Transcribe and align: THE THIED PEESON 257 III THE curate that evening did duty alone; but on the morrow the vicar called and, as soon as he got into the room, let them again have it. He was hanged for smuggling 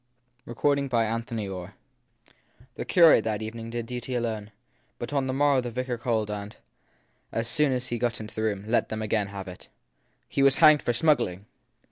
THE 0.47 0.55
THIED 0.55 0.89
PEESON 0.89 0.89
257 0.89 1.37
III 1.39 1.69
THE 2.73 2.85
curate 2.85 3.23
that 3.23 3.43
evening 3.43 3.69
did 3.69 3.85
duty 3.85 4.15
alone; 4.15 4.49
but 4.97 5.13
on 5.13 5.27
the 5.27 5.31
morrow 5.31 5.61
the 5.61 5.69
vicar 5.69 5.99
called 5.99 6.31
and, 6.31 6.57
as 7.31 7.47
soon 7.47 7.71
as 7.71 7.89
he 7.89 7.99
got 7.99 8.19
into 8.19 8.33
the 8.33 8.41
room, 8.41 8.65
let 8.67 8.89
them 8.89 9.03
again 9.03 9.27
have 9.27 9.47
it. 9.47 9.67
He 10.27 10.41
was 10.41 10.55
hanged 10.55 10.81
for 10.81 10.93
smuggling 10.93 11.45